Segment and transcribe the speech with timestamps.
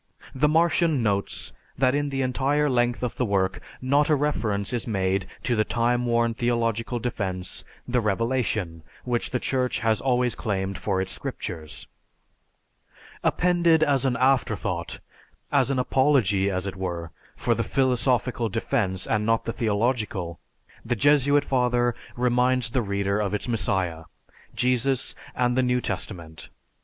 [0.33, 4.87] The Martian notes that in the entire length of the work not a reference is
[4.87, 10.79] made to the time worn theological defense, "the revelation" which the Church has always claimed
[10.79, 11.85] for its scriptures.
[13.23, 14.99] Appended as an afterthought,
[15.51, 20.39] as an apology, as it were, for the philosophical defense and not the theological,
[20.83, 24.05] the Jesuit father reminds the reader of its messiah,
[24.55, 26.49] Jesus and the New Testament.